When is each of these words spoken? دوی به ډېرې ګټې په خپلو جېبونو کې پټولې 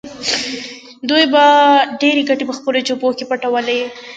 دوی 1.09 1.23
به 1.33 1.43
ډېرې 2.01 2.21
ګټې 2.29 2.43
په 2.47 2.55
خپلو 2.57 2.79
جېبونو 2.87 3.17
کې 3.17 3.25
پټولې 3.29 3.79